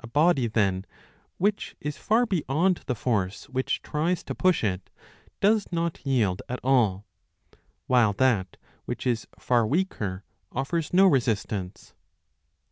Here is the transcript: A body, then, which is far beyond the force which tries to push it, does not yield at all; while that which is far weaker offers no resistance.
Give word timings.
A 0.00 0.08
body, 0.08 0.48
then, 0.48 0.84
which 1.38 1.76
is 1.80 1.96
far 1.96 2.26
beyond 2.26 2.78
the 2.88 2.96
force 2.96 3.48
which 3.48 3.82
tries 3.82 4.24
to 4.24 4.34
push 4.34 4.64
it, 4.64 4.90
does 5.38 5.70
not 5.70 6.04
yield 6.04 6.42
at 6.48 6.58
all; 6.64 7.06
while 7.86 8.12
that 8.14 8.56
which 8.84 9.06
is 9.06 9.28
far 9.38 9.64
weaker 9.64 10.24
offers 10.50 10.92
no 10.92 11.06
resistance. 11.06 11.94